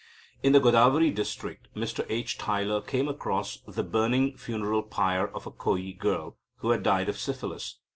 [0.41, 2.39] In the Godavari district, Mr H.
[2.39, 7.19] Tyler came across the burning funeral pyre of a Koyi girl, who had died of
[7.19, 7.75] syphilis.